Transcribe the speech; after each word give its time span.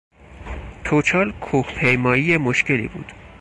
توچال 0.83 1.31
کوه 1.31 1.67
پیمایی 1.79 2.37
مشکلی 2.37 2.87
بود. 2.87 3.13